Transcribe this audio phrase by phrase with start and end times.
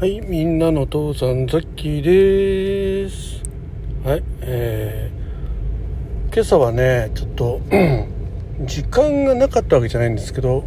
[0.00, 3.42] はい、みんなの父さんザッキーです。
[4.02, 7.60] はい、えー、今朝はね、ちょっと
[8.64, 10.64] 時間がなかったわけじゃないんですけど、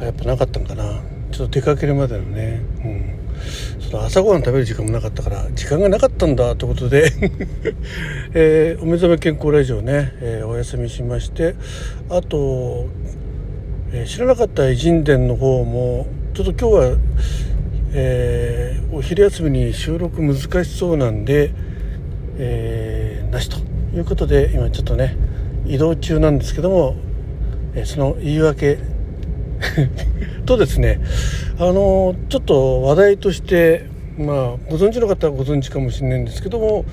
[0.00, 0.84] やっぱなかったのかな。
[1.32, 7.12] ちょっと出かけるまでのね、うん、その朝ごはん食べる時間もなかったから、時間がなかったんだということで、
[8.32, 11.56] えーお目覚め健康ラジオね、えーお休みしまして、
[12.08, 12.86] あと、
[13.92, 16.96] えー知らなかった偉人伝の方もちょっと今日は、
[17.98, 21.50] えーお昼休みに収録難しそうなんで、
[22.38, 23.58] えーなしと
[23.96, 25.16] いうことで今ちょっとね
[25.66, 26.96] 移動中なんですけども、
[27.74, 28.78] えその言い訳
[30.44, 31.00] とですね
[31.58, 33.86] あのちょっと話題として
[34.18, 34.36] まあ
[34.70, 36.84] ご存知の方はご存知かもしれないんですけども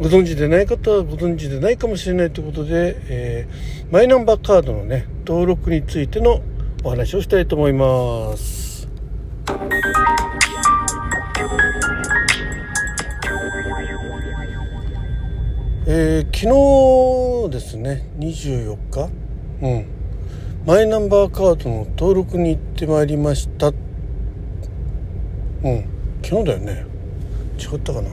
[0.00, 6.42] ご存知でない方はご存知でないかもしれないということで、えーマイナンバーカードのね登録についての
[6.82, 8.67] お話をしたいと思います。
[15.90, 19.08] えー昨日ですね24日？
[19.62, 19.86] うん。
[20.66, 23.68] マイナンバーカードの登録に行ってまいりました。
[23.68, 23.74] うん。
[26.22, 26.84] 昨日だよね。
[27.58, 28.10] 違ったかな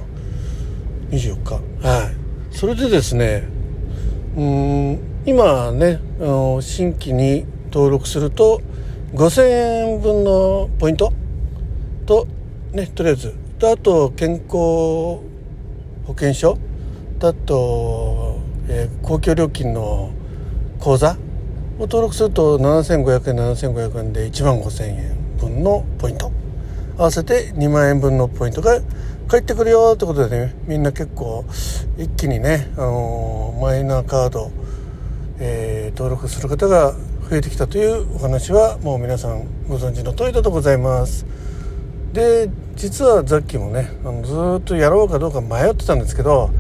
[1.10, 1.56] ？24日。
[1.86, 2.12] は
[2.50, 2.56] い。
[2.56, 3.44] それでですね
[4.38, 8.62] うん今ねあの新規に登録すると
[9.16, 11.12] 5000円分のポイント？
[12.06, 12.26] と
[12.72, 13.36] ねとりあえず。
[13.60, 15.20] とあと健康保
[16.08, 16.58] 険証？
[17.28, 20.12] あと、えー公共料金の
[20.80, 21.18] 口座？
[21.78, 26.32] を登録すると7500円7500円で1万5000円分のポイント
[26.98, 28.80] 合わせて2万円分のポイントが
[29.28, 31.44] 返ってくるよってことでねみんな結構
[31.98, 34.52] 一気にね、あのーマイナーカード、
[35.40, 36.94] えー登録する方が
[37.30, 41.26] 増えてきたというお話はもう皆さんご存知の通りだとございます。
[42.14, 46.52] で実はザッキーもねあのずっとやろうかどうか迷ってたんですけど、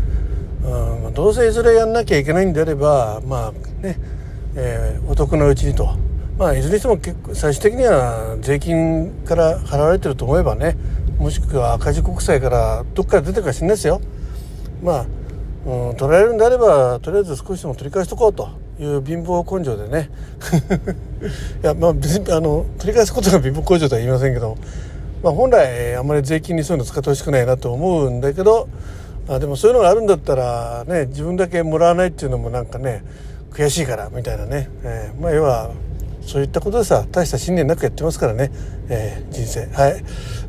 [0.65, 3.51] うんどうせいずれやんなきゃいけないんであればまあ
[3.83, 3.97] ね、
[4.55, 5.95] えーお得なうちにと。
[6.37, 10.75] まあ、いずれにしても結構最終的には税金から払われてると思えばね
[11.17, 14.01] もしくは赤字国債からどっから出てるか知んないですよ。
[14.83, 15.05] まあ、
[15.65, 18.49] うん、取られるんであればとりあえず少しでも取り返しとこうと
[18.79, 20.09] いう貧乏根性でね
[21.63, 24.57] いやまあ別にあの取り返すことが貧乏根性とは言いませんけど、
[25.23, 28.67] まあ、本来あんまり税金にそういうの使ってほしくないなと思うんだけど
[29.27, 33.03] あでもそういうのがあるんだったらね自分だけもらわないっていうのもなんかね
[33.51, 35.71] 悔しいからみたいなね、えーまあ要は
[36.21, 38.51] そういったことでさ大した信念なくやってますからね、
[38.89, 39.67] えー人生。
[39.67, 40.03] はい。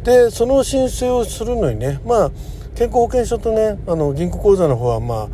[0.05, 2.31] でその申請をするのにねまあ
[2.75, 5.29] 健康保険証とねあの銀行口座の方はまあ、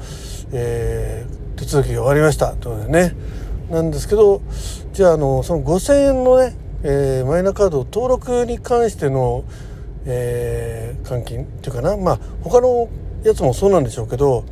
[0.52, 3.14] えー手続きが終わりましたということでね。
[3.70, 4.42] なんですけど
[4.92, 9.44] じゃああのその5,000円のね、えーマイナカード登録に関しての、
[10.04, 11.96] えー換金っていうかな。
[11.96, 12.88] まあ他の
[13.24, 14.44] やつもそうなんでしょうけど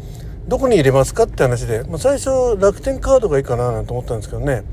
[0.48, 4.64] どこに入れますかって話で、まあ、最初楽天カードがいいかななんて思ったんですけどね。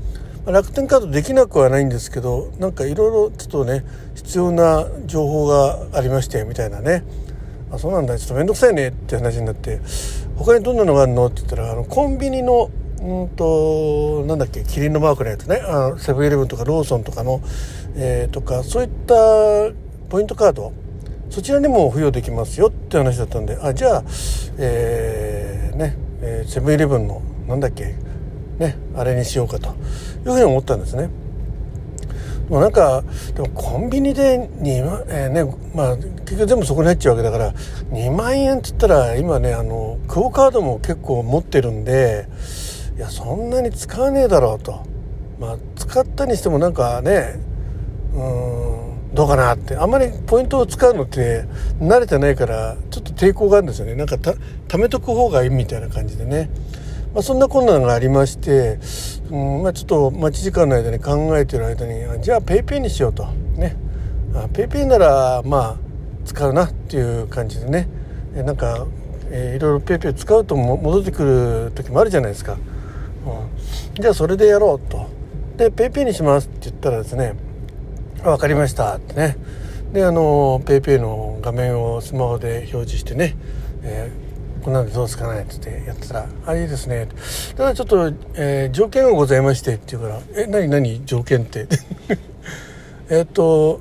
[0.44, 7.04] まあ楽天カードできなくはないんですけどなんかいろいろちょっとね必要な情報がありましてみたいなね。
[7.70, 8.18] あそうなんだ。
[8.18, 9.80] ちょっと面倒くさいねって話になって
[10.36, 12.70] 他にどんなのがあるのって言ったらあのコンビニの
[13.00, 15.62] うんとなんだっけキリンのマークのやつね。
[15.64, 17.40] あのセブンイレブンとかローソンとかの、
[17.94, 19.14] えーとかそういった
[20.08, 20.72] ポイントカード
[21.30, 24.04] そちらにも付与できますよって話だったんであじゃあ
[24.58, 25.96] えーね
[26.46, 27.94] セブンイレブンのなんだっけ
[28.58, 29.70] ねあれにしようかとい
[30.26, 31.08] うふうに思ったんですね。
[32.48, 37.52] もうなんかでもコンビニで2万、えーねまあ、結局全部そこに入っちゃうわけだから
[37.92, 42.26] 2万円って言ったら今ねあのクオ・カードも結構持ってるんで
[42.96, 44.80] いやそんなに使わねえだろうと、
[45.38, 47.38] まあ、使ったにしてもなんかね
[48.14, 49.76] うんどうかなって。
[49.76, 51.44] あんまりポイントを使うのって
[51.80, 53.94] 慣れてないからちょっと抵抗があるんですよね。
[53.94, 54.32] なんかた
[54.68, 56.50] 貯めとく方がいいみたいな感じでね。
[57.14, 58.78] まあ、そんな困難がありまして、
[59.30, 63.26] うんまあ、ちょっと待ち時間の間に考えてる間にじゃあ PayPay にしようと。
[63.56, 63.76] ね。
[64.52, 65.76] PayPay ならまあ
[66.24, 67.88] 使うなっていう感じでね。
[68.34, 68.86] なんか、
[69.30, 75.06] えーいろいろ PayPay 使うとも戻ってくる時もあるじゃないですか、うん、じゃあそれでやろうと。
[75.56, 77.34] で PayPay にしますって言ったらですね
[78.22, 79.36] 「分かりました」ってね。
[79.92, 83.36] であの PayPay の画面をスマホで表示してね、
[83.82, 84.28] えー
[84.64, 87.08] こんなんでどうですかね?」っつってやってたら「あいいですね」
[87.56, 91.02] ただちょっと、えー条件がございまして」って言うから「え何何？
[91.06, 91.66] 条件って」
[93.08, 93.80] えっと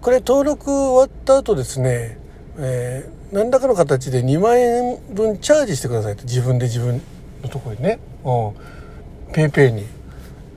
[0.00, 2.18] これ登録終わった後ですね、
[2.58, 7.00] えー何らかの形で2万円分チャージしてくださいと自分で自分
[7.42, 7.98] のところにね。
[8.24, 9.32] うん。
[9.32, 9.86] ペイペイに。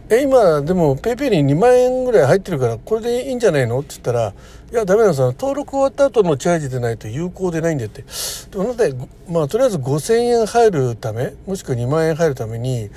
[0.07, 3.79] え今でもペイペイに2万円ぐらい入ってるからこれでいいんじゃないの？
[3.79, 4.33] って言ったら
[4.71, 5.21] 「いやダメなんです。
[5.21, 8.03] よ登録終わった後のチャージでないと有効でないんだよって。
[8.51, 8.93] でもなんで
[9.27, 12.91] まあとりあえず5,000円入るためもしくは2万円入るために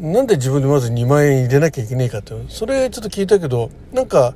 [0.00, 4.34] なんで自分でまず2万円入れなきゃいけないかってそれちょっと聞いたけどなんか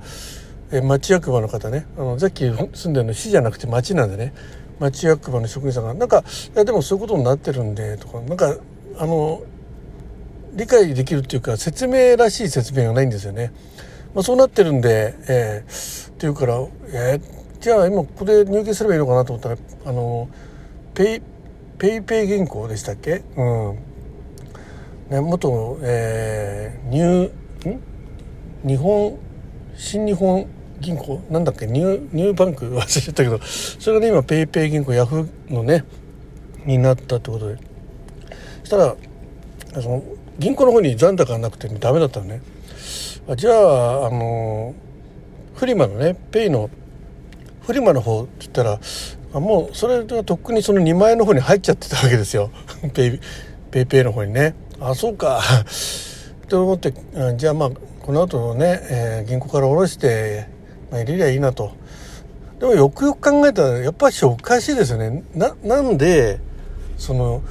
[0.70, 1.86] え町役場の方ね。
[1.96, 4.34] あのさっき住んでるの市じゃなくて町なんでね。
[4.80, 6.22] 町役場の職員さんがなんか
[6.54, 8.54] いやでもそういうことになってるんでとかなんか
[8.98, 9.40] あの
[10.52, 13.52] 理解できるっていうか説明らしい説明がないんですよね。
[14.14, 16.54] まあ、そうなってるんで、えー、っていうから、
[16.92, 17.22] えー、
[17.60, 20.28] じゃあ今ここで入金すればいいのかなと思ったらあの
[20.94, 21.22] ペイ
[21.78, 23.22] ペイペイ銀行でしたっけ？
[23.36, 23.78] うん。
[25.10, 27.80] ね元、えー、ニューん？
[28.66, 29.18] 日本
[29.76, 30.46] 新日本
[30.80, 31.20] 銀行？
[31.30, 31.66] なんだっけ？
[31.66, 35.84] ニューニューバンク忘れちゃったけどそれがね今ペイペイ銀行ヤフーのね
[36.64, 37.58] になったってことで。
[38.60, 38.96] そしたら
[39.80, 40.02] その
[40.38, 42.40] 銀行の方に残高がなくて、ね、ダメだったのね。
[43.36, 44.74] じゃああの
[45.54, 46.70] フリマのねペイの
[47.60, 48.80] フリマの方って言ったら
[49.34, 52.50] あもうそれがとっくにその2万円の方に入っちゃってたわけですよ。
[52.94, 53.20] ペイ
[53.70, 54.54] ペイペイの方にね。
[54.80, 55.42] あそうか。
[56.48, 56.94] と思って
[57.36, 57.70] じゃあまあ
[58.00, 60.46] この後ね、えー、銀行から下ろして、
[60.90, 61.72] まあ、入れりゃいいなと。
[62.58, 65.22] でもよくよく考えたらやっぱしおかしいですよね。
[65.34, 66.40] ななんで
[66.96, 67.42] その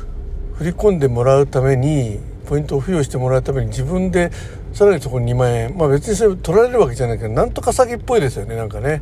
[0.55, 4.31] 振り込んでもらうためにポイントを付与してもらうために自分で
[4.73, 5.77] さらにそこに2万円。
[5.77, 9.01] まあ別にそれ取られるわけじゃないけどなんとか詐欺っぽいですよねなんかね。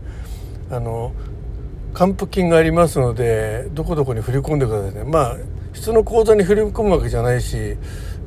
[0.72, 1.14] あの
[1.94, 5.04] 還付金がありますのでどこどこに振り込んでくださいね。
[5.04, 5.38] まあ
[5.74, 7.78] 普通の口座に振り込むわけじゃないし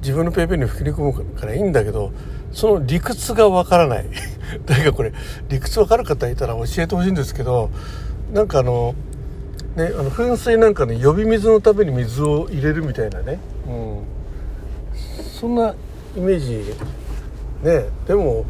[0.00, 2.12] 自分の PayPay に振り込むからいいんだけど
[2.53, 4.06] その理屈がわからない。
[4.67, 5.12] 誰かこれ
[5.49, 7.71] 理屈わかる方いたら教えてほしいんですけど
[8.32, 8.94] なんかあの
[9.76, 14.03] ねあの噴水なんかね呼び水のために水を入れるみたいなね、うん、
[15.38, 15.75] そんな
[16.17, 16.75] イメージ。
[17.62, 18.44] ねでも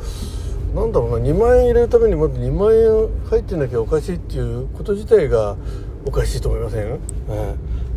[0.74, 5.56] なんだろうな2万円入れるためにまず2万円入ってなきゃおかしいっていうこと自体が
[6.04, 6.98] おかしいと思いません、うん、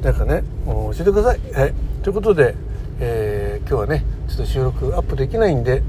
[0.01, 2.55] なんかねもう教えてください、はい、ということで、
[2.99, 5.83] えー、今日はねちょっと収録アップできないんで、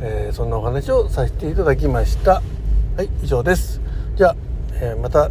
[0.00, 2.42] えー、そんなお話をさせていただきました。
[2.96, 3.80] はい以上です。
[4.16, 4.36] じゃあ、
[4.74, 5.30] えー、また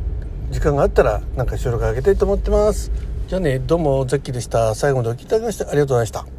[0.51, 2.91] 時間があったらなんか収録あげたいと思ってます。
[3.27, 4.75] じゃあねどうもザッキーでした。
[4.75, 6.37] 最後までお聴きいただきましてありがとうございました。